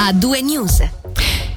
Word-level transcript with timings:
a 0.00 0.12
due 0.12 0.40
news. 0.40 0.88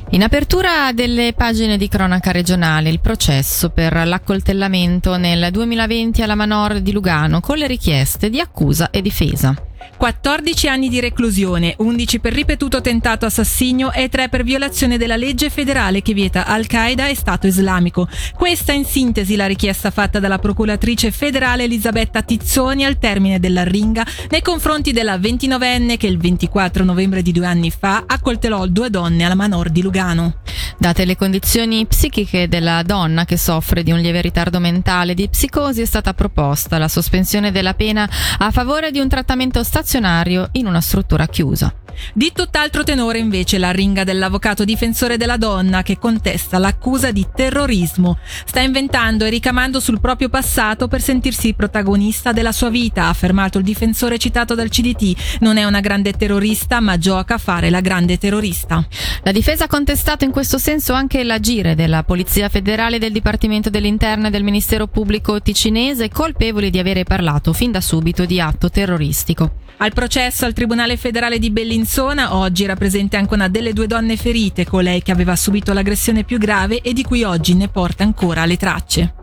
In 0.09 0.23
apertura 0.23 0.91
delle 0.93 1.33
pagine 1.33 1.77
di 1.77 1.87
cronaca 1.87 2.31
regionale 2.31 2.89
il 2.89 2.99
processo 2.99 3.69
per 3.69 3.93
l'accoltellamento 4.05 5.15
nel 5.15 5.49
2020 5.51 6.23
alla 6.23 6.35
Manor 6.35 6.79
di 6.79 6.91
Lugano 6.91 7.39
con 7.39 7.57
le 7.57 7.67
richieste 7.67 8.29
di 8.29 8.39
accusa 8.39 8.89
e 8.89 9.01
difesa. 9.01 9.53
14 9.97 10.67
anni 10.67 10.89
di 10.89 10.99
reclusione, 10.99 11.75
11 11.77 12.19
per 12.19 12.33
ripetuto 12.33 12.81
tentato 12.81 13.25
assassinio 13.25 13.91
e 13.91 14.09
3 14.09 14.29
per 14.29 14.43
violazione 14.43 14.97
della 14.97 15.15
legge 15.15 15.49
federale 15.49 16.01
che 16.01 16.13
vieta 16.13 16.45
Al-Qaeda 16.45 17.07
e 17.07 17.15
Stato 17.15 17.47
islamico. 17.47 18.07
Questa 18.33 18.71
in 18.71 18.83
sintesi 18.83 19.35
la 19.35 19.45
richiesta 19.45 19.91
fatta 19.91 20.19
dalla 20.19 20.39
procuratrice 20.39 21.11
federale 21.11 21.65
Elisabetta 21.65 22.23
Tizzoni 22.23 22.83
al 22.83 22.97
termine 22.97 23.39
della 23.39 23.63
ringa 23.63 24.05
nei 24.29 24.41
confronti 24.41 24.91
della 24.91 25.17
29enne 25.17 25.97
che 25.97 26.07
il 26.07 26.17
24 26.17 26.83
novembre 26.83 27.21
di 27.21 27.31
due 27.31 27.45
anni 27.45 27.69
fa 27.69 28.03
accoltellò 28.07 28.65
due 28.65 28.89
donne 28.89 29.23
alla 29.23 29.35
Manor 29.35 29.69
di 29.69 29.81
Lugano. 29.81 30.39
Date 30.77 31.05
le 31.05 31.15
condizioni 31.15 31.85
psichiche 31.85 32.47
della 32.47 32.81
donna 32.81 33.23
che 33.23 33.37
soffre 33.37 33.83
di 33.83 33.91
un 33.91 33.99
lieve 33.99 34.19
ritardo 34.19 34.59
mentale 34.59 35.13
di 35.13 35.29
psicosi 35.29 35.81
è 35.81 35.85
stata 35.85 36.15
proposta 36.15 36.79
la 36.79 36.87
sospensione 36.87 37.51
della 37.51 37.75
pena 37.75 38.09
a 38.39 38.49
favore 38.49 38.89
di 38.89 38.99
un 38.99 39.07
trattamento 39.07 39.63
stazionario 39.71 40.49
in 40.51 40.65
una 40.67 40.81
struttura 40.81 41.27
chiusa. 41.27 41.73
Di 42.13 42.31
tutt'altro 42.33 42.83
tenore 42.83 43.19
invece 43.19 43.57
la 43.57 43.71
ringa 43.71 44.03
dell'avvocato 44.03 44.63
difensore 44.65 45.17
della 45.17 45.37
donna 45.37 45.83
che 45.83 45.97
contesta 45.97 46.57
l'accusa 46.57 47.11
di 47.11 47.27
terrorismo. 47.33 48.17
Sta 48.45 48.59
inventando 48.59 49.25
e 49.25 49.29
ricamando 49.29 49.79
sul 49.79 49.99
proprio 49.99 50.29
passato 50.29 50.87
per 50.87 51.01
sentirsi 51.01 51.53
protagonista 51.53 52.31
della 52.31 52.51
sua 52.51 52.69
vita, 52.69 53.03
ha 53.03 53.09
affermato 53.09 53.57
il 53.57 53.63
difensore 53.63 54.17
citato 54.17 54.55
dal 54.55 54.69
CDT. 54.69 55.39
Non 55.39 55.57
è 55.57 55.63
una 55.63 55.79
grande 55.79 56.13
terrorista, 56.13 56.79
ma 56.79 56.97
gioca 56.97 57.35
a 57.35 57.37
fare 57.37 57.69
la 57.69 57.81
grande 57.81 58.17
terrorista. 58.17 58.85
La 59.23 59.31
difesa 59.31 59.65
ha 59.65 59.67
contestato 59.67 60.25
in 60.25 60.31
questo 60.31 60.57
senso 60.57 60.93
anche 60.93 61.23
l'agire 61.23 61.75
della 61.75 62.03
Polizia 62.03 62.49
Federale 62.49 62.99
del 62.99 63.11
Dipartimento 63.11 63.69
dell'Interno 63.69 64.27
e 64.27 64.29
del 64.29 64.43
Ministero 64.43 64.87
Pubblico 64.87 65.41
ticinese, 65.41 66.09
colpevoli 66.09 66.69
di 66.69 66.79
avere 66.79 67.03
parlato 67.03 67.53
fin 67.53 67.71
da 67.71 67.81
subito 67.81 68.25
di 68.25 68.39
atto 68.39 68.69
terroristico. 68.69 69.59
Al 69.77 69.93
processo 69.93 70.45
al 70.45 70.53
Tribunale 70.53 70.95
federale 70.95 71.39
di 71.39 71.49
Bellinzona 71.81 72.35
oggi 72.35 72.63
era 72.63 72.75
presente 72.75 73.17
anche 73.17 73.33
una 73.33 73.47
delle 73.47 73.73
due 73.73 73.87
donne 73.87 74.15
ferite, 74.15 74.67
colei 74.67 75.01
che 75.01 75.11
aveva 75.11 75.35
subito 75.35 75.73
l'aggressione 75.73 76.23
più 76.23 76.37
grave 76.37 76.79
e 76.81 76.93
di 76.93 77.03
cui 77.03 77.23
oggi 77.23 77.55
ne 77.55 77.69
porta 77.69 78.03
ancora 78.03 78.45
le 78.45 78.55
tracce. 78.55 79.15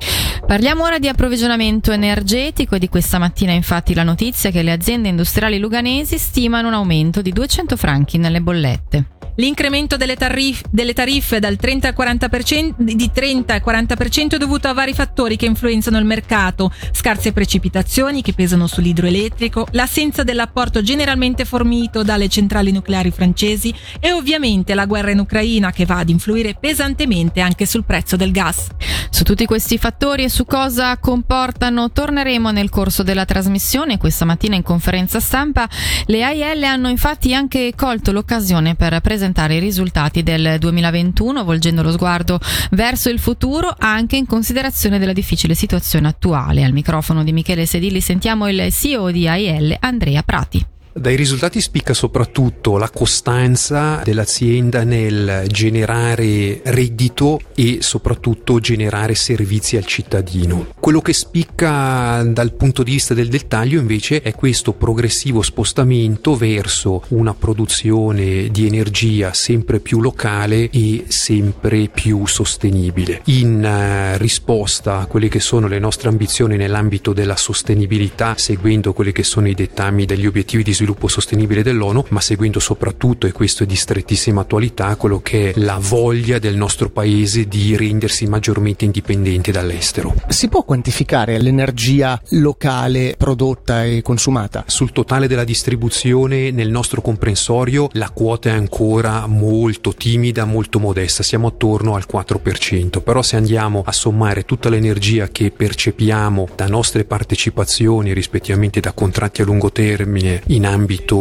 Parliamo 0.45 0.83
ora 0.83 0.98
di 0.98 1.06
approvvigionamento 1.06 1.92
energetico 1.92 2.75
e 2.75 2.81
di 2.81 2.89
questa 2.89 3.19
mattina 3.19 3.53
infatti 3.53 3.95
la 3.95 4.03
notizia 4.03 4.51
che 4.51 4.62
le 4.62 4.73
aziende 4.73 5.06
industriali 5.09 5.61
luganesi 5.61 6.19
stimano 6.19 6.67
un 6.67 6.75
aumento 6.75 7.23
di 7.23 7.31
200 7.31 7.77
franchi 7.77 8.19
nelle 8.19 8.41
bollette. 8.41 9.17
L'incremento 9.41 9.97
delle, 9.97 10.17
tarif- 10.17 10.67
delle 10.69 10.92
tariffe 10.92 11.39
dal 11.39 11.55
30 11.55 11.86
al 11.86 11.94
40%, 11.97 12.75
di 12.77 13.11
30 13.12 13.55
al 13.55 13.62
40% 13.64 14.34
è 14.34 14.36
dovuto 14.36 14.67
a 14.67 14.72
vari 14.72 14.92
fattori 14.92 15.36
che 15.36 15.47
influenzano 15.47 15.97
il 15.97 16.05
mercato, 16.05 16.72
scarse 16.91 17.33
precipitazioni 17.33 18.20
che 18.20 18.33
pesano 18.33 18.67
sull'idroelettrico, 18.67 19.69
l'assenza 19.70 20.25
dell'apporto 20.25 20.83
generalmente 20.83 21.45
fornito 21.45 22.03
dalle 22.03 22.28
centrali 22.28 22.72
nucleari 22.72 23.12
francesi 23.12 23.72
e 24.00 24.11
ovviamente 24.11 24.75
la 24.75 24.86
guerra 24.86 25.12
in 25.12 25.20
Ucraina 25.20 25.70
che 25.70 25.86
va 25.86 25.98
ad 25.98 26.08
influire 26.08 26.56
pesantemente 26.58 27.41
anche 27.41 27.64
sul 27.64 27.84
prezzo 27.84 28.17
del 28.17 28.33
gas. 28.33 28.67
Su 29.11 29.25
tutti 29.25 29.47
questi 29.47 29.78
fattori 29.78 30.25
e 30.25 30.28
su 30.28 30.45
cosa 30.45 30.97
comportano 30.98 31.91
torneremo 31.91 32.51
nel 32.51 32.70
corso 32.70 33.03
della 33.03 33.25
trasmissione. 33.25 33.98
Questa 33.98 34.25
mattina 34.25 34.55
in 34.55 34.62
conferenza 34.62 35.20
stampa 35.20 35.69
le 36.06 36.23
AIL 36.23 36.62
hanno 36.64 36.89
infatti 36.89 37.34
anche 37.34 37.73
colto 37.75 38.12
l'occasione 38.12 38.75
per 38.75 39.01
presentare 39.01 39.56
i 39.56 39.61
risultati 39.61 40.23
del 40.23 40.56
2021 40.59 41.45
volgendo 41.45 41.83
lo 41.83 41.92
sguardo 41.92 42.39
verso 42.70 43.09
il 43.09 43.19
futuro 43.19 43.75
anche 43.77 44.17
in 44.17 44.27
considerazione 44.27 44.98
della 44.98 45.13
difficile 45.13 45.55
situazione 45.55 46.08
attuale. 46.08 46.64
Al 46.64 46.73
microfono 46.73 47.24
di 47.24 47.33
Michele 47.33 47.67
Sedilli 47.67 48.01
sentiamo 48.01 48.48
il 48.48 48.73
CEO 48.73 49.11
di 49.11 49.27
AIL 49.27 49.77
Andrea 49.80 50.23
Prati. 50.23 50.77
Dai 50.98 51.14
risultati 51.14 51.61
spicca 51.61 51.95
soprattutto 51.95 52.77
la 52.77 52.91
costanza 52.91 54.01
dell'azienda 54.03 54.83
nel 54.83 55.45
generare 55.47 56.61
reddito 56.64 57.41
e 57.55 57.79
soprattutto 57.83 58.59
generare 58.59 59.14
servizi 59.14 59.77
al 59.77 59.86
cittadino. 59.86 60.75
Quello 60.81 61.01
che 61.01 61.13
spicca 61.13 62.25
dal 62.25 62.53
punto 62.55 62.83
di 62.83 62.91
vista 62.91 63.14
del 63.14 63.29
dettaglio 63.29 63.79
invece 63.79 64.23
è 64.23 64.35
questo 64.35 64.73
progressivo 64.73 65.41
spostamento 65.41 66.35
verso 66.35 67.05
una 67.11 67.33
produzione 67.33 68.48
di 68.51 68.67
energia 68.67 69.33
sempre 69.33 69.79
più 69.79 70.01
locale 70.01 70.69
e 70.69 71.05
sempre 71.07 71.89
più 71.95 72.27
sostenibile. 72.27 73.20
In 73.27 73.65
eh, 73.65 74.19
risposta 74.19 74.98
a 74.98 75.07
quelle 75.07 75.29
che 75.29 75.39
sono 75.39 75.69
le 75.69 75.79
nostre 75.79 76.09
ambizioni 76.09 76.57
nell'ambito 76.57 77.13
della 77.13 77.36
sostenibilità, 77.36 78.35
seguendo 78.36 78.92
quelli 78.92 79.13
che 79.13 79.23
sono 79.23 79.47
i 79.47 79.55
dettami 79.55 80.05
degli 80.05 80.27
obiettivi 80.27 80.65
di 80.65 80.73
sviluppo 80.73 80.86
sostenibile 81.06 81.62
dell'ONU, 81.62 82.04
ma 82.10 82.20
seguendo 82.20 82.60
soprattutto, 82.60 83.26
e 83.26 83.32
questo 83.32 83.64
è 83.64 83.66
di 83.66 83.76
strettissima 83.76 84.42
attualità, 84.42 84.94
quello 84.96 85.20
che 85.20 85.50
è 85.50 85.58
la 85.58 85.78
voglia 85.80 86.38
del 86.38 86.56
nostro 86.56 86.90
paese 86.90 87.46
di 87.46 87.76
rendersi 87.76 88.26
maggiormente 88.26 88.84
indipendente 88.84 89.50
dall'estero. 89.50 90.14
Si 90.28 90.48
può 90.48 90.64
quantificare 90.64 91.38
l'energia 91.40 92.20
locale 92.30 93.14
prodotta 93.16 93.84
e 93.84 94.02
consumata? 94.02 94.64
Sul 94.66 94.92
totale 94.92 95.26
della 95.26 95.44
distribuzione 95.44 96.50
nel 96.50 96.70
nostro 96.70 97.00
comprensorio 97.00 97.88
la 97.92 98.10
quota 98.10 98.50
è 98.50 98.52
ancora 98.52 99.26
molto 99.26 99.94
timida, 99.94 100.44
molto 100.44 100.78
modesta, 100.78 101.22
siamo 101.22 101.48
attorno 101.48 101.94
al 101.94 102.06
4%, 102.10 103.02
però 103.02 103.22
se 103.22 103.36
andiamo 103.36 103.82
a 103.84 103.92
sommare 103.92 104.44
tutta 104.44 104.68
l'energia 104.68 105.28
che 105.28 105.50
percepiamo 105.50 106.48
da 106.55 106.66
nostre 106.66 107.05
partecipazioni 107.05 108.12
rispettivamente 108.12 108.80
da 108.80 108.92
contratti 108.92 109.42
a 109.42 109.44
lungo 109.44 109.72
termine 109.72 110.42
in 110.46 110.66
ambito 110.66 110.77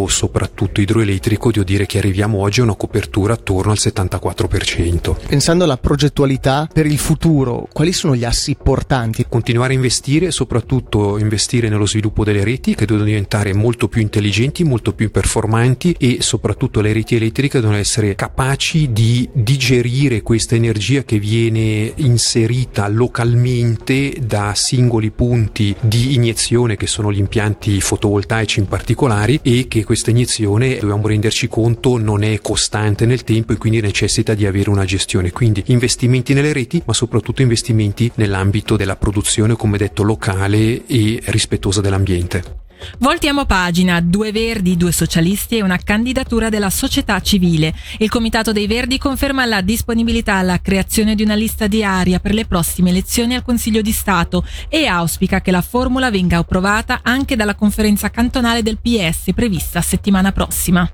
soprattutto 0.07 0.81
idroelettrico, 0.81 1.51
devo 1.51 1.63
dire 1.63 1.85
che 1.85 1.97
arriviamo 1.97 2.39
oggi 2.39 2.59
a 2.59 2.63
una 2.63 2.75
copertura 2.75 3.33
attorno 3.33 3.71
al 3.71 3.77
74%. 3.79 5.15
Pensando 5.27 5.63
alla 5.63 5.77
progettualità 5.77 6.67
per 6.71 6.85
il 6.85 6.97
futuro, 6.97 7.67
quali 7.71 7.93
sono 7.93 8.15
gli 8.15 8.23
assi 8.23 8.55
portanti? 8.61 9.25
Continuare 9.27 9.73
a 9.73 9.75
investire, 9.75 10.31
soprattutto 10.31 11.17
investire 11.17 11.69
nello 11.69 11.85
sviluppo 11.85 12.23
delle 12.23 12.43
reti 12.43 12.75
che 12.75 12.85
devono 12.85 13.05
diventare 13.05 13.53
molto 13.53 13.87
più 13.87 14.01
intelligenti, 14.01 14.63
molto 14.63 14.93
più 14.93 15.11
performanti 15.11 15.95
e 15.97 16.17
soprattutto 16.21 16.81
le 16.81 16.93
reti 16.93 17.15
elettriche 17.15 17.59
devono 17.59 17.77
essere 17.77 18.15
capaci 18.15 18.91
di 18.91 19.29
digerire 19.31 20.21
questa 20.21 20.55
energia 20.55 21.03
che 21.03 21.19
viene 21.19 21.93
inserita 21.95 22.87
localmente 22.87 24.15
da 24.21 24.53
singoli 24.55 25.11
punti 25.11 25.75
di 25.79 26.15
iniezione 26.15 26.75
che 26.75 26.87
sono 26.87 27.11
gli 27.11 27.19
impianti 27.19 27.79
fotovoltaici 27.79 28.59
in 28.59 28.67
particolare 28.67 29.39
e 29.47 29.69
che 29.69 29.85
questa 29.85 30.09
iniezione 30.09 30.77
dobbiamo 30.77 31.07
renderci 31.07 31.47
conto 31.47 31.97
non 31.97 32.21
è 32.23 32.41
costante 32.41 33.05
nel 33.05 33.23
tempo 33.23 33.53
e 33.53 33.57
quindi 33.57 33.79
necessita 33.79 34.33
di 34.33 34.45
avere 34.45 34.69
una 34.69 34.83
gestione. 34.83 35.31
Quindi 35.31 35.63
investimenti 35.67 36.33
nelle 36.33 36.51
reti 36.51 36.83
ma 36.85 36.91
soprattutto 36.91 37.41
investimenti 37.41 38.11
nell'ambito 38.15 38.75
della 38.75 38.97
produzione 38.97 39.55
come 39.55 39.77
detto 39.77 40.03
locale 40.03 40.85
e 40.85 41.21
rispettosa 41.27 41.79
dell'ambiente. 41.79 42.66
Voltiamo 42.99 43.45
pagina, 43.45 43.99
due 44.01 44.31
verdi, 44.31 44.77
due 44.77 44.91
socialisti 44.91 45.57
e 45.57 45.63
una 45.63 45.77
candidatura 45.77 46.49
della 46.49 46.69
società 46.69 47.19
civile. 47.21 47.73
Il 47.97 48.09
Comitato 48.09 48.51
dei 48.51 48.67
Verdi 48.67 48.97
conferma 48.97 49.45
la 49.45 49.61
disponibilità 49.61 50.35
alla 50.35 50.61
creazione 50.61 51.15
di 51.15 51.23
una 51.23 51.35
lista 51.35 51.67
diaria 51.67 52.19
per 52.19 52.33
le 52.33 52.45
prossime 52.45 52.89
elezioni 52.89 53.35
al 53.35 53.43
Consiglio 53.43 53.81
di 53.81 53.91
Stato 53.91 54.45
e 54.69 54.85
auspica 54.85 55.41
che 55.41 55.51
la 55.51 55.61
formula 55.61 56.09
venga 56.09 56.37
approvata 56.37 56.99
anche 57.03 57.35
dalla 57.35 57.55
conferenza 57.55 58.09
cantonale 58.09 58.61
del 58.61 58.79
PS 58.79 59.31
prevista 59.33 59.81
settimana 59.81 60.31
prossima. 60.31 60.89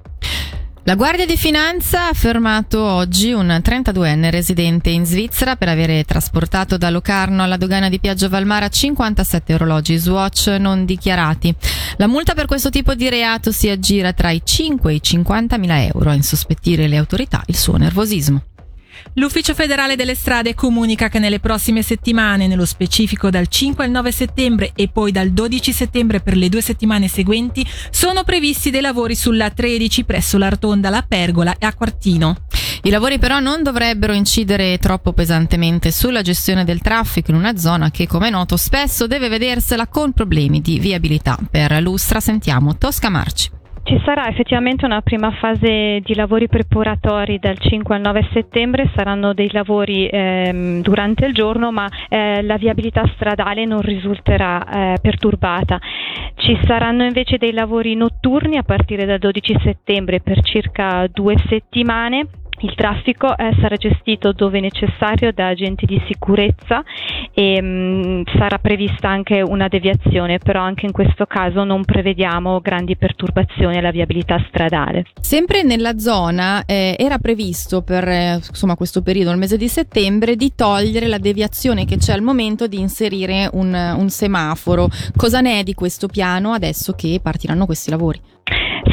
La 0.85 0.95
Guardia 0.95 1.25
di 1.25 1.37
Finanza 1.37 2.09
ha 2.09 2.13
fermato 2.13 2.83
oggi 2.83 3.31
un 3.31 3.47
32enne 3.63 4.29
residente 4.29 4.89
in 4.89 5.05
Svizzera 5.05 5.55
per 5.55 5.69
avere 5.69 6.03
trasportato 6.03 6.75
da 6.75 6.89
Locarno 6.89 7.41
alla 7.41 7.55
dogana 7.55 7.87
di 7.87 8.01
Piaggio 8.01 8.27
Valmara 8.27 8.67
57 8.67 9.53
orologi 9.53 9.95
Swatch 9.95 10.47
non 10.59 10.83
dichiarati. 10.83 11.55
La 11.95 12.07
multa 12.07 12.33
per 12.33 12.47
questo 12.47 12.69
tipo 12.69 12.95
di 12.95 13.07
reato 13.07 13.53
si 13.53 13.69
aggira 13.69 14.11
tra 14.11 14.31
i 14.31 14.41
5 14.43 14.91
e 14.91 14.95
i 14.95 15.01
50 15.01 15.57
mila 15.57 15.81
euro 15.81 16.09
a 16.09 16.15
insospettire 16.15 16.89
le 16.89 16.97
autorità 16.97 17.41
il 17.45 17.55
suo 17.55 17.77
nervosismo. 17.77 18.43
L'Ufficio 19.15 19.53
federale 19.53 19.95
delle 19.95 20.15
strade 20.15 20.53
comunica 20.53 21.07
che 21.09 21.19
nelle 21.19 21.39
prossime 21.39 21.81
settimane, 21.81 22.47
nello 22.47 22.65
specifico 22.65 23.29
dal 23.29 23.47
5 23.47 23.85
al 23.85 23.91
9 23.91 24.11
settembre 24.11 24.71
e 24.75 24.87
poi 24.87 25.11
dal 25.11 25.31
12 25.31 25.71
settembre 25.71 26.21
per 26.21 26.35
le 26.35 26.49
due 26.49 26.61
settimane 26.61 27.07
seguenti, 27.07 27.65
sono 27.89 28.23
previsti 28.23 28.69
dei 28.69 28.81
lavori 28.81 29.15
sulla 29.15 29.49
13 29.49 30.03
presso 30.03 30.37
la 30.37 30.49
rotonda 30.49 30.89
La 30.89 31.05
Pergola 31.07 31.55
e 31.57 31.65
a 31.65 31.73
Quartino. 31.73 32.35
I 32.85 32.89
lavori 32.89 33.17
però 33.17 33.39
non 33.39 33.63
dovrebbero 33.63 34.13
incidere 34.13 34.77
troppo 34.77 35.13
pesantemente 35.13 35.91
sulla 35.91 36.21
gestione 36.21 36.65
del 36.65 36.81
traffico 36.81 37.31
in 37.31 37.37
una 37.37 37.55
zona 37.55 37.91
che, 37.91 38.07
come 38.07 38.27
è 38.27 38.31
noto, 38.31 38.57
spesso 38.57 39.07
deve 39.07 39.29
vedersela 39.29 39.87
con 39.87 40.11
problemi 40.11 40.59
di 40.59 40.79
viabilità. 40.79 41.37
Per 41.49 41.81
Lustra 41.81 42.19
sentiamo 42.19 42.77
Tosca 42.77 43.09
Marci. 43.09 43.61
Ci 43.85 44.01
sarà 44.05 44.29
effettivamente 44.29 44.85
una 44.85 45.01
prima 45.01 45.29
fase 45.31 45.99
di 46.05 46.15
lavori 46.15 46.47
preparatori 46.47 47.37
dal 47.37 47.59
5 47.59 47.95
al 47.95 47.99
9 47.99 48.29
settembre, 48.31 48.89
saranno 48.95 49.33
dei 49.33 49.51
lavori 49.51 50.07
ehm, 50.07 50.81
durante 50.81 51.25
il 51.25 51.33
giorno 51.33 51.69
ma 51.69 51.85
eh, 52.07 52.41
la 52.43 52.55
viabilità 52.55 53.03
stradale 53.13 53.65
non 53.65 53.81
risulterà 53.81 54.93
eh, 54.93 54.97
perturbata. 55.01 55.79
Ci 56.35 56.57
saranno 56.65 57.03
invece 57.03 57.37
dei 57.37 57.51
lavori 57.51 57.93
notturni 57.95 58.55
a 58.55 58.63
partire 58.63 59.03
dal 59.03 59.19
12 59.19 59.59
settembre 59.61 60.21
per 60.21 60.41
circa 60.41 61.05
due 61.11 61.35
settimane 61.49 62.27
il 62.63 62.73
traffico 62.75 63.37
eh, 63.37 63.55
sarà 63.59 63.75
gestito 63.75 64.31
dove 64.31 64.59
necessario 64.59 65.31
da 65.33 65.47
agenti 65.47 65.85
di 65.85 66.01
sicurezza 66.07 66.83
e 67.33 67.61
mh, 67.61 67.65
mm, 67.65 68.21
sarà 68.37 68.57
prevista 68.57 69.09
anche 69.09 69.41
una 69.41 69.67
deviazione, 69.67 70.37
però 70.37 70.61
anche 70.61 70.85
in 70.85 70.91
questo 70.91 71.25
caso 71.25 71.63
non 71.63 71.83
prevediamo 71.83 72.59
grandi 72.61 72.95
perturbazioni 72.95 73.77
alla 73.77 73.91
viabilità 73.91 74.43
stradale. 74.47 75.05
Sempre 75.19 75.63
nella 75.63 75.97
zona 75.97 76.63
eh, 76.65 76.95
era 76.97 77.17
previsto 77.17 77.81
per 77.81 78.07
eh, 78.07 78.35
insomma, 78.35 78.75
questo 78.75 79.01
periodo, 79.01 79.31
il 79.31 79.37
mese 79.37 79.57
di 79.57 79.67
settembre, 79.67 80.35
di 80.35 80.53
togliere 80.55 81.07
la 81.07 81.17
deviazione 81.17 81.85
che 81.85 81.97
c'è 81.97 82.13
al 82.13 82.21
momento 82.21 82.67
di 82.67 82.79
inserire 82.79 83.49
un, 83.53 83.73
un 83.73 84.09
semaforo. 84.09 84.87
Cosa 85.15 85.41
ne 85.41 85.59
è 85.59 85.63
di 85.63 85.73
questo 85.73 86.07
piano 86.07 86.53
adesso 86.53 86.93
che 86.93 87.19
partiranno 87.21 87.65
questi 87.65 87.89
lavori? 87.89 88.19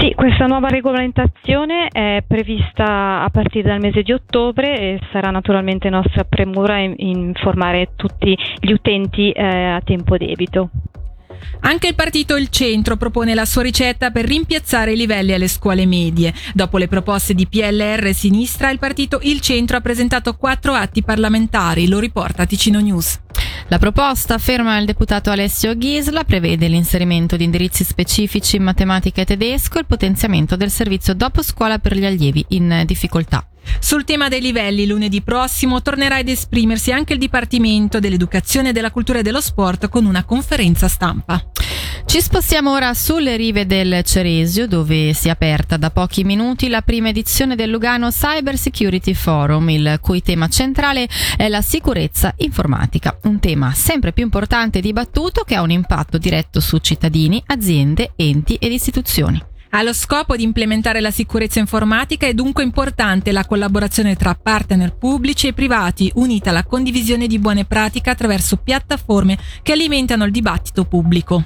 Sì, 0.01 0.15
questa 0.15 0.47
nuova 0.47 0.69
regolamentazione 0.69 1.89
è 1.89 2.25
prevista 2.27 3.23
a 3.23 3.29
partire 3.29 3.69
dal 3.69 3.81
mese 3.81 4.01
di 4.01 4.13
ottobre 4.13 4.79
e 4.79 4.99
sarà 5.13 5.31
naturalmente 5.31 5.91
nostra 5.91 6.25
premura 6.25 6.79
informare 6.79 7.91
tutti 7.97 8.35
gli 8.61 8.73
utenti 8.73 9.31
eh, 9.31 9.45
a 9.45 9.83
tempo 9.83 10.17
debito. 10.17 10.71
Anche 11.61 11.89
il 11.89 11.95
partito 11.95 12.37
Il 12.37 12.49
Centro 12.49 12.97
propone 12.97 13.35
la 13.35 13.45
sua 13.45 13.63
ricetta 13.63 14.11
per 14.11 14.25
rimpiazzare 14.25 14.93
i 14.93 14.97
livelli 14.97 15.33
alle 15.33 15.49
scuole 15.49 15.87
medie. 15.87 16.33
Dopo 16.55 16.79
le 16.79 16.89
proposte 16.89 17.35
di 17.35 17.47
PLR 17.47 18.07
e 18.07 18.13
Sinistra, 18.13 18.71
il 18.71 18.79
partito 18.79 19.21
Il 19.23 19.41
Centro 19.41 19.77
ha 19.77 19.81
presentato 19.81 20.35
quattro 20.35 20.73
atti 20.73 21.03
parlamentari, 21.03 21.89
lo 21.89 21.99
riporta 21.99 22.47
Ticino 22.47 22.81
News. 22.81 23.19
La 23.69 23.79
proposta, 23.79 24.35
afferma 24.35 24.79
il 24.79 24.87
deputato 24.87 25.31
Alessio 25.31 25.77
Ghisla, 25.77 26.25
prevede 26.25 26.67
l'inserimento 26.67 27.37
di 27.37 27.45
indirizzi 27.45 27.85
specifici 27.85 28.57
in 28.57 28.65
matematica 28.65 29.21
e 29.21 29.25
tedesco 29.25 29.77
e 29.77 29.81
il 29.81 29.87
potenziamento 29.87 30.57
del 30.57 30.71
servizio 30.71 31.15
dopo 31.15 31.43
scuola 31.43 31.79
per 31.79 31.97
gli 31.97 32.05
allievi 32.05 32.45
in 32.49 32.83
difficoltà. 32.85 33.50
Sul 33.79 34.05
tema 34.05 34.29
dei 34.29 34.41
livelli, 34.41 34.87
lunedì 34.87 35.23
prossimo 35.23 35.83
tornerà 35.83 36.17
ad 36.17 36.29
esprimersi 36.29 36.93
anche 36.93 37.13
il 37.13 37.19
Dipartimento 37.19 38.01
dell'Educazione, 38.01 38.73
della 38.73 38.91
Cultura 38.91 39.21
e 39.21 39.23
dello 39.23 39.41
Sport 39.41 39.89
con 39.89 40.05
una 40.05 40.25
conferenza 40.25 40.89
stampa. 40.89 41.43
Ci 42.05 42.21
spostiamo 42.21 42.73
ora 42.73 42.93
sulle 42.93 43.37
rive 43.37 43.67
del 43.67 44.03
Ceresio, 44.03 44.67
dove 44.67 45.13
si 45.13 45.29
è 45.29 45.31
aperta 45.31 45.77
da 45.77 45.91
pochi 45.91 46.25
minuti 46.25 46.69
la 46.69 46.83
prima 46.83 47.09
edizione 47.11 47.55
del 47.55 47.71
Lugano 47.71 48.11
Cyber 48.11 48.59
Security 48.59 49.15
Forum, 49.15 49.69
il 49.71 49.99
cui 50.01 50.21
tema 50.21 50.49
centrale 50.49 51.09
è 51.37 51.49
la 51.49 51.63
sicurezza 51.63 52.35
informatica, 52.39 53.17
un 53.25 53.39
tema 53.39 53.73
sempre 53.75 54.13
più 54.13 54.25
importante 54.25 54.79
e 54.79 54.83
dibattuto 54.83 55.45
che 55.45 55.55
ha 55.55 55.63
un 55.63 55.71
impatto 55.71 56.19
diretto 56.19 56.59
su 56.59 56.79
cittadini, 56.79 57.41
aziende, 57.47 58.13
enti 58.17 58.57
ed 58.57 58.73
istituzioni. 58.73 59.50
Allo 59.73 59.93
scopo 59.93 60.35
di 60.35 60.43
implementare 60.43 61.01
la 61.01 61.13
sicurezza 61.13 61.61
informatica 61.61 62.27
è 62.27 62.35
dunque 62.35 62.65
importante 62.65 63.31
la 63.31 63.45
collaborazione 63.45 64.17
tra 64.17 64.35
partner 64.35 64.97
pubblici 64.97 65.47
e 65.47 65.53
privati, 65.53 66.11
unita 66.17 66.51
alla 66.51 66.65
condivisione 66.65 67.29
di 67.29 67.39
buone 67.39 67.65
pratiche 67.65 68.11
attraverso 68.11 68.57
piattaforme 68.57 69.39
che 69.63 69.73
alimentano 69.73 70.25
il 70.25 70.33
dibattito 70.33 70.85
pubblico. 70.87 71.45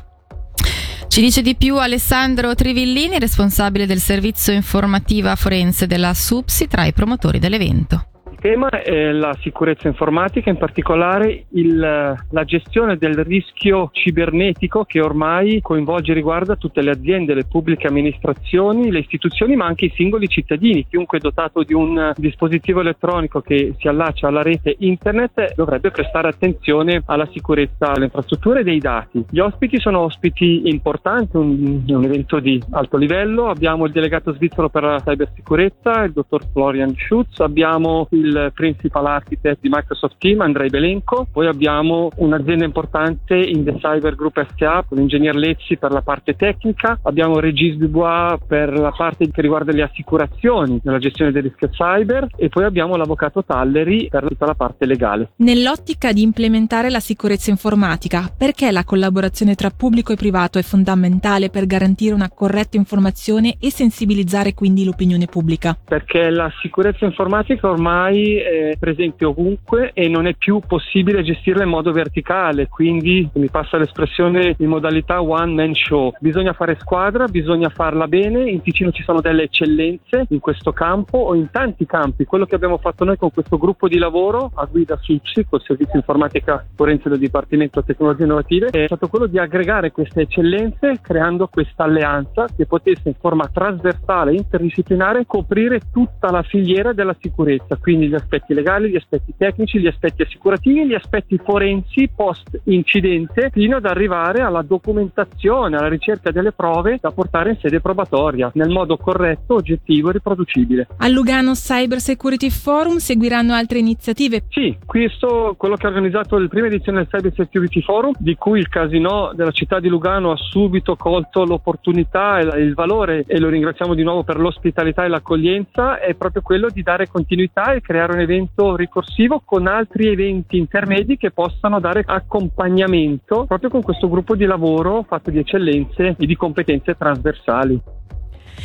Ci 1.07 1.21
dice 1.21 1.43
di 1.43 1.55
più 1.55 1.77
Alessandro 1.77 2.55
Trivillini, 2.55 3.19
responsabile 3.19 3.85
del 3.85 4.01
servizio 4.01 4.55
informativa 4.55 5.37
forense 5.37 5.87
della 5.87 6.15
SUPSI, 6.15 6.67
tra 6.67 6.87
i 6.87 6.95
promotori 6.95 7.39
dell'evento 7.39 8.09
tema 8.45 8.69
è 8.69 9.11
la 9.11 9.35
sicurezza 9.41 9.89
informatica, 9.89 10.51
in 10.51 10.59
particolare 10.59 11.47
il, 11.53 11.79
la 11.79 12.45
gestione 12.45 12.99
del 12.99 13.25
rischio 13.25 13.89
cibernetico 13.91 14.85
che 14.85 15.01
ormai 15.01 15.63
coinvolge 15.63 16.13
e 16.13 16.15
riguarda 16.15 16.55
tutte 16.55 16.83
le 16.83 16.91
aziende, 16.91 17.33
le 17.33 17.47
pubbliche 17.47 17.87
amministrazioni, 17.87 18.91
le 18.91 18.99
istituzioni, 18.99 19.57
ma 19.57 19.65
anche 19.65 19.87
i 19.87 19.93
singoli 19.95 20.29
cittadini. 20.29 20.87
Chiunque 20.87 21.21
dotato 21.21 21.63
di 21.63 21.73
un 21.73 22.13
dispositivo 22.17 22.81
elettronico 22.81 23.41
che 23.41 23.77
si 23.79 23.89
allaccia 23.89 24.29
alla 24.29 24.43
rete 24.43 24.77
internet 24.81 25.55
dovrebbe 25.55 25.91
prestare 25.91 26.29
attenzione 26.29 27.03
alla 27.07 27.27
sicurezza 27.33 27.93
delle 27.95 28.05
infrastrutture 28.05 28.61
e 28.61 28.65
dei 28.65 28.79
dati. 28.79 29.25
Gli 29.31 29.39
ospiti 29.39 29.81
sono 29.81 30.01
ospiti 30.01 30.69
importanti, 30.69 31.39
un, 31.39 31.83
un 31.87 32.05
evento 32.05 32.41
di 32.41 32.63
alto 32.73 32.99
livello. 32.99 33.49
Abbiamo 33.49 33.87
il 33.87 33.93
delegato 33.93 34.35
svizzero 34.35 34.69
per 34.69 34.83
la 34.83 35.01
cybersicurezza, 35.01 36.03
il 36.03 36.13
dottor 36.13 36.43
Florian 36.53 36.95
Schutz, 36.95 37.41
abbiamo 37.41 38.07
il 38.11 38.33
principal 38.55 39.07
architect 39.07 39.59
di 39.61 39.69
Microsoft 39.69 40.17
Team, 40.19 40.41
Andrei 40.41 40.71
Belenco. 40.71 41.27
Poi 41.31 41.47
abbiamo 41.47 42.11
un'azienda 42.17 42.65
importante 42.65 43.37
in 43.37 43.65
The 43.65 43.75
Cyber 43.79 44.15
Group 44.15 44.45
STA, 44.51 44.85
con 44.89 44.99
l'ingegner 44.99 45.35
Lezzi 45.35 45.77
per 45.77 45.93
la 45.93 46.03
parte 46.03 46.35
tecnica. 46.37 46.99
Abbiamo 47.03 47.41
Regis 47.41 47.77
Dubois 47.77 48.39
per 48.47 48.73
la 48.73 48.91
parte 48.91 49.31
che 49.31 49.41
riguarda 49.41 49.73
le 49.73 49.83
assicurazioni 49.83 50.81
nella 50.83 50.99
gestione 50.99 51.33
del 51.33 51.45
rischio 51.45 51.69
cyber 51.69 52.29
e 52.37 52.49
poi 52.49 52.65
abbiamo 52.65 52.97
l'avvocato 52.97 53.45
Talleri 53.45 54.09
per 54.11 54.27
tutta 54.29 54.47
la 54.47 54.55
parte 54.55 54.87
legale. 54.87 55.31
Nell'ottica 55.37 56.13
di 56.13 56.23
implementare 56.23 56.91
la 56.91 57.01
sicurezza 57.01 57.51
informatica, 57.51 58.33
perché 58.37 58.71
la 58.71 58.85
collaborazione 58.85 59.55
tra 59.55 59.71
pubblico 59.71 60.13
e 60.13 60.17
privato 60.17 60.59
è 60.59 60.63
fondamentale 60.63 61.51
per 61.51 61.67
garantire 61.67 62.15
una 62.15 62.31
corretta 62.31 62.77
informazione 62.77 63.57
e 63.61 63.71
sensibilizzare 63.71 64.55
quindi 64.55 64.85
l'opinione 64.85 65.27
pubblica? 65.27 65.77
Perché 65.85 66.31
la 66.31 66.51
sicurezza 66.61 67.05
informatica 67.05 67.69
ormai 67.69 68.24
è 68.37 68.77
presente 68.79 69.25
ovunque 69.25 69.91
e 69.93 70.09
non 70.09 70.27
è 70.27 70.35
più 70.35 70.61
possibile 70.67 71.23
gestirla 71.23 71.63
in 71.65 71.69
modo 71.69 71.93
verticale, 71.93 72.69
quindi 72.69 73.29
mi 73.35 73.49
passa 73.51 73.77
l'espressione 73.77 74.55
in 74.59 74.69
modalità 74.69 75.23
one 75.23 75.53
man 75.53 75.75
show. 75.75 76.13
Bisogna 76.21 76.53
fare 76.53 76.77
squadra, 76.81 77.27
bisogna 77.27 77.69
farla 77.69 78.07
bene, 78.07 78.49
in 78.51 78.63
Ticino 78.63 78.91
ci 78.91 79.03
sono 79.03 79.21
delle 79.21 79.45
eccellenze 79.45 80.27
in 80.29 80.41
questo 80.41 80.73
campo 80.73 81.19
o 81.19 81.35
in 81.35 81.51
tanti 81.51 81.87
campi. 81.87 82.25
Quello 82.25 82.47
che 82.47 82.55
abbiamo 82.55 82.79
fatto 82.79 83.05
noi 83.05 83.17
con 83.17 83.31
questo 83.31 83.59
gruppo 83.59 83.89
di 83.89 83.99
lavoro 83.99 84.51
a 84.55 84.65
guida 84.67 84.99
SUPSI, 85.01 85.47
col 85.49 85.63
servizio 85.63 85.97
informatica 85.99 86.65
forense 86.75 87.09
del 87.09 87.19
Dipartimento 87.19 87.83
Tecnologie 87.83 88.25
Innovative, 88.25 88.69
è 88.69 88.87
stato 88.87 89.09
quello 89.09 89.27
di 89.27 89.39
aggregare 89.39 89.91
queste 89.91 90.23
eccellenze 90.23 90.99
creando 91.01 91.49
questa 91.49 91.85
alleanza 91.85 92.47
che 92.57 92.67
potesse 92.67 93.09
in 93.09 93.15
forma 93.19 93.49
trasversale 93.53 94.35
interdisciplinare 94.35 95.27
coprire 95.27 95.81
tutta 95.93 96.31
la 96.31 96.43
filiera 96.43 96.93
della 96.93 97.17
sicurezza, 97.21 97.77
quindi 97.77 98.09
gli 98.15 98.21
aspetti 98.21 98.55
legali, 98.55 98.91
gli 98.91 98.97
aspetti 98.97 99.35
tecnici, 99.37 99.81
gli 99.81 99.87
aspetti 99.87 100.23
assicurativi 100.23 100.87
gli 100.87 100.95
aspetti 100.95 101.39
forensi 101.43 102.09
post 102.15 102.61
incidente 102.65 103.51
fino 103.53 103.77
ad 103.77 103.87
arrivare 103.87 104.41
alla 104.41 104.63
documentazione, 104.63 105.77
alla 105.77 105.89
ricerca 105.89 106.31
delle 106.31 106.53
prove 106.53 106.99
da 107.01 107.11
portare 107.11 107.51
in 107.51 107.59
sede 107.61 107.81
probatoria 107.81 108.51
nel 108.55 108.69
modo 108.69 108.97
corretto, 108.97 109.55
oggettivo 109.55 110.11
e 110.11 110.13
riproducibile. 110.13 110.87
A 110.99 111.09
Lugano 111.09 111.53
Cyber 111.53 111.99
Security 111.99 112.51
Forum 112.51 112.97
seguiranno 112.97 113.53
altre 113.53 113.79
iniziative? 113.79 114.45
Sì, 114.51 114.77
questo 114.85 115.55
quello 115.57 115.77
che 115.77 115.87
ha 115.87 115.89
organizzato 115.89 116.39
la 116.39 116.49
prima 116.49 116.67
edizione 116.67 116.99
del 116.99 117.09
Cyber 117.09 117.33
Security 117.35 117.83
Forum, 117.83 118.13
di 118.19 118.35
cui 118.37 118.59
il 118.59 118.69
Casino 118.69 119.33
della 119.35 119.51
città 119.51 119.81
di 119.81 119.89
Lugano 119.89 120.33
ha 120.33 120.37
subito 120.37 120.97
colto 120.97 121.45
l'opportunità 121.45 122.39
e 122.39 122.61
il 122.61 122.75
valore 122.75 123.25
e 123.27 123.39
lo 123.39 123.49
ringraziamo 123.49 123.95
di 123.95 124.03
nuovo 124.03 124.23
per 124.23 124.39
l'ospitalità 124.39 125.05
e 125.05 125.09
l'accoglienza, 125.09 125.99
è 125.99 126.15
proprio 126.15 126.43
quello 126.43 126.69
di 126.69 126.83
dare 126.83 127.09
continuità 127.09 127.73
e 127.73 127.81
creare 127.81 128.04
creare 128.05 128.13
un 128.13 128.21
evento 128.21 128.77
ricorsivo 128.77 129.41
con 129.45 129.67
altri 129.67 130.09
eventi 130.09 130.59
intermedi 130.59 131.17
che 131.17 131.31
possano 131.31 131.81
dare 131.81 132.03
accompagnamento 132.05 133.45
proprio 133.47 133.71
con 133.71 133.83
questo 133.83 134.09
gruppo 134.09 134.37
di 134.37 134.45
lavoro 134.45 135.03
fatto 135.03 135.31
di 135.31 135.39
eccellenze 135.39 136.15
e 136.19 136.27
di 136.27 136.37
competenze 136.37 136.97
trasversali. 136.97 137.81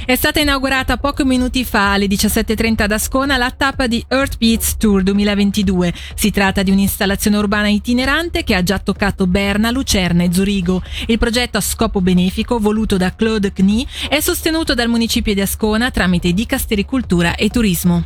È 0.05 0.15
stata 0.15 0.39
inaugurata 0.39 0.97
pochi 0.97 1.23
minuti 1.23 1.63
fa 1.63 1.91
alle 1.93 2.07
17.30 2.07 2.83
ad 2.83 2.91
Ascona 2.91 3.37
la 3.37 3.51
tappa 3.51 3.85
di 3.85 4.03
Earth 4.07 4.37
Beats 4.37 4.77
Tour 4.77 5.03
2022. 5.03 5.93
Si 6.15 6.31
tratta 6.31 6.63
di 6.63 6.71
un'installazione 6.71 7.37
urbana 7.37 7.67
itinerante 7.67 8.43
che 8.43 8.55
ha 8.55 8.63
già 8.63 8.79
toccato 8.79 9.27
Berna, 9.27 9.71
Lucerna 9.71 10.23
e 10.23 10.33
Zurigo. 10.33 10.81
Il 11.07 11.17
progetto 11.17 11.57
a 11.57 11.61
scopo 11.61 12.01
benefico, 12.01 12.59
voluto 12.59 12.97
da 12.97 13.13
Claude 13.13 13.53
Knie, 13.53 13.85
è 14.07 14.19
sostenuto 14.19 14.73
dal 14.73 14.89
municipio 14.89 15.33
di 15.33 15.41
Ascona 15.41 15.91
tramite 15.91 16.33
Dicastericultura 16.33 17.35
e 17.35 17.49
Turismo. 17.49 18.05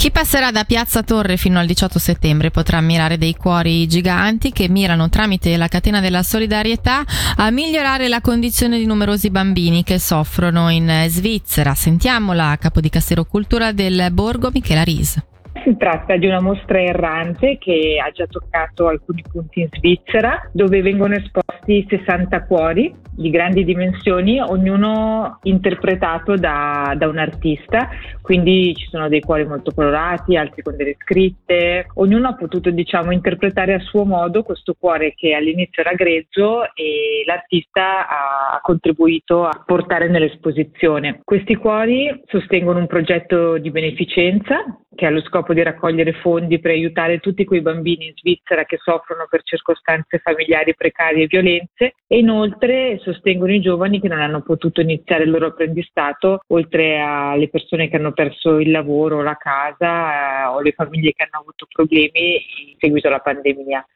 Chi 0.00 0.10
passerà 0.10 0.50
da 0.50 0.64
Piazza 0.64 1.02
Torre 1.02 1.36
fino 1.36 1.58
al 1.58 1.66
18 1.66 1.98
settembre 1.98 2.50
potrà 2.50 2.78
ammirare 2.78 3.18
dei 3.18 3.36
cuori 3.36 3.86
giganti 3.86 4.50
che 4.50 4.66
mirano 4.68 5.10
tramite 5.10 5.56
la 5.58 5.68
catena 5.68 6.00
della 6.00 6.22
solidarietà 6.22 7.04
a 7.36 7.50
migliorare 7.50 8.08
la 8.08 8.22
condizione 8.22 8.78
di 8.78 8.86
numerosi 8.86 9.28
bambini 9.28 9.84
che 9.84 9.98
soffrono 9.98 10.70
in 10.70 11.04
Svizzera. 11.20 11.74
Sentiamo 11.74 12.32
la 12.32 12.56
capo 12.58 12.80
di 12.80 12.88
Castero 12.88 13.26
Cultura 13.26 13.72
del 13.72 14.08
Borgo, 14.10 14.48
Michela 14.50 14.82
Ries. 14.82 15.22
Si 15.64 15.76
tratta 15.76 16.16
di 16.16 16.26
una 16.26 16.40
mostra 16.40 16.80
errante 16.80 17.58
che 17.58 18.00
ha 18.02 18.10
già 18.10 18.26
toccato 18.26 18.88
alcuni 18.88 19.22
punti 19.30 19.60
in 19.60 19.68
Svizzera, 19.70 20.48
dove 20.52 20.80
vengono 20.80 21.14
esposti 21.14 21.86
60 21.88 22.44
cuori 22.44 22.94
di 23.20 23.28
grandi 23.28 23.64
dimensioni, 23.64 24.40
ognuno 24.40 25.38
interpretato 25.42 26.36
da, 26.36 26.94
da, 26.96 27.06
un 27.06 27.18
artista, 27.18 27.90
quindi 28.22 28.74
ci 28.74 28.86
sono 28.88 29.08
dei 29.08 29.20
cuori 29.20 29.44
molto 29.44 29.72
colorati, 29.74 30.36
altri 30.36 30.62
con 30.62 30.76
delle 30.76 30.96
scritte, 30.98 31.88
ognuno 31.94 32.28
ha 32.28 32.34
potuto 32.34 32.70
diciamo 32.70 33.12
interpretare 33.12 33.74
a 33.74 33.80
suo 33.80 34.04
modo 34.04 34.42
questo 34.42 34.74
cuore 34.78 35.12
che 35.14 35.34
all'inizio 35.34 35.82
era 35.82 35.92
grezzo 35.92 36.64
e 36.74 37.22
l'artista 37.26 38.08
ha, 38.08 38.60
contribuito 38.62 39.44
a 39.44 39.62
portare 39.66 40.08
nell'esposizione. 40.08 41.20
Questi 41.22 41.56
cuori 41.56 42.22
sostengono 42.26 42.78
un 42.78 42.86
progetto 42.86 43.58
di 43.58 43.70
beneficenza 43.70 44.64
che 44.94 45.06
ha 45.06 45.10
lo 45.10 45.22
scopo 45.22 45.54
di 45.54 45.62
raccogliere 45.62 46.14
fondi 46.14 46.58
per 46.58 46.72
aiutare 46.72 47.20
tutti 47.20 47.44
quei 47.44 47.60
bambini 47.60 48.06
in 48.06 48.12
Svizzera 48.16 48.64
che 48.64 48.78
soffrono 48.82 49.26
per 49.30 49.42
circostanze 49.42 50.18
familiari 50.18 50.74
precarie 50.74 51.24
e 51.24 51.26
violenze 51.28 51.94
e 52.06 52.18
inoltre 52.18 52.98
sostengono 52.98 53.52
i 53.52 53.60
giovani 53.60 54.00
che 54.00 54.08
non 54.08 54.20
hanno 54.20 54.42
potuto 54.42 54.80
iniziare 54.80 55.24
il 55.24 55.30
loro 55.30 55.46
apprendistato, 55.46 56.40
oltre 56.48 56.98
alle 57.00 57.48
persone 57.48 57.88
che 57.88 57.96
hanno 57.96 58.12
perso 58.12 58.58
il 58.58 58.70
lavoro, 58.70 59.22
la 59.22 59.36
casa 59.36 60.44
eh, 60.44 60.46
o 60.48 60.60
le 60.60 60.72
famiglie 60.72 61.12
che 61.12 61.22
hanno 61.22 61.42
avuto 61.42 61.66
problemi 61.72 62.34
in 62.70 62.76
seguito 62.78 63.08
alla 63.08 63.20
pandemia. 63.20 63.86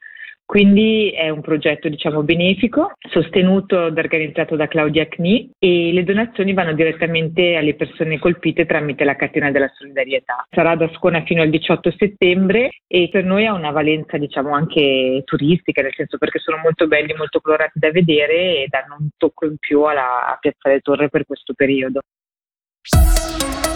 Quindi 0.46 1.10
è 1.10 1.30
un 1.30 1.40
progetto 1.40 1.88
diciamo 1.88 2.22
benefico, 2.22 2.92
sostenuto 3.10 3.86
ed 3.86 3.96
organizzato 3.96 4.56
da 4.56 4.68
Claudia 4.68 5.08
Cni 5.08 5.50
e 5.58 5.90
le 5.92 6.04
donazioni 6.04 6.52
vanno 6.52 6.74
direttamente 6.74 7.56
alle 7.56 7.74
persone 7.74 8.18
colpite 8.18 8.66
tramite 8.66 9.04
la 9.04 9.16
catena 9.16 9.50
della 9.50 9.70
solidarietà. 9.74 10.46
Sarà 10.50 10.76
da 10.76 10.88
Scona 10.94 11.22
fino 11.24 11.40
al 11.40 11.48
18 11.48 11.94
settembre 11.96 12.70
e 12.86 13.08
per 13.10 13.24
noi 13.24 13.46
ha 13.46 13.54
una 13.54 13.70
valenza 13.70 14.18
diciamo 14.18 14.54
anche 14.54 15.22
turistica, 15.24 15.80
nel 15.80 15.94
senso 15.94 16.18
perché 16.18 16.38
sono 16.38 16.58
molto 16.58 16.86
belli, 16.86 17.14
molto 17.14 17.40
colorati 17.40 17.78
da 17.78 17.90
vedere 17.90 18.62
e 18.62 18.66
danno 18.68 18.96
un 18.98 19.08
tocco 19.16 19.46
in 19.46 19.56
più 19.58 19.82
alla 19.82 20.36
Piazzale 20.38 20.80
Torre 20.80 21.08
per 21.08 21.24
questo 21.24 21.54
periodo. 21.54 22.00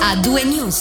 A 0.01 0.21
due 0.23 0.45
news. 0.45 0.77